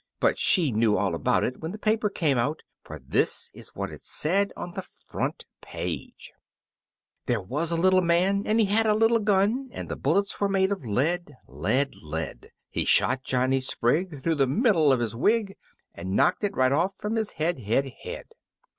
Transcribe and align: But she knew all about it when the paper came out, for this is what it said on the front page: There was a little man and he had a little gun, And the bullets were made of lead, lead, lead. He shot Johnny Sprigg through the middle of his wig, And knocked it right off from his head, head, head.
But 0.19 0.39
she 0.39 0.71
knew 0.71 0.97
all 0.97 1.13
about 1.13 1.43
it 1.43 1.59
when 1.61 1.73
the 1.73 1.77
paper 1.77 2.09
came 2.09 2.35
out, 2.35 2.63
for 2.83 2.97
this 2.97 3.51
is 3.53 3.75
what 3.75 3.91
it 3.91 4.01
said 4.01 4.51
on 4.57 4.71
the 4.71 4.81
front 4.81 5.45
page: 5.61 6.33
There 7.27 7.39
was 7.39 7.71
a 7.71 7.77
little 7.77 8.01
man 8.01 8.41
and 8.47 8.59
he 8.59 8.65
had 8.65 8.87
a 8.87 8.95
little 8.95 9.19
gun, 9.19 9.69
And 9.71 9.89
the 9.89 9.95
bullets 9.95 10.41
were 10.41 10.49
made 10.49 10.71
of 10.71 10.83
lead, 10.87 11.35
lead, 11.47 11.93
lead. 12.01 12.49
He 12.71 12.83
shot 12.83 13.21
Johnny 13.21 13.59
Sprigg 13.59 14.23
through 14.23 14.33
the 14.41 14.47
middle 14.47 14.91
of 14.91 15.01
his 15.01 15.15
wig, 15.15 15.55
And 15.93 16.15
knocked 16.15 16.43
it 16.43 16.55
right 16.57 16.71
off 16.71 16.97
from 16.97 17.15
his 17.15 17.33
head, 17.33 17.59
head, 17.59 17.93
head. 18.01 18.25